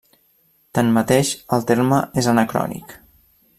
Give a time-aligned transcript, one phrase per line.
[0.77, 2.99] Tanmateix el terme és anacrònic.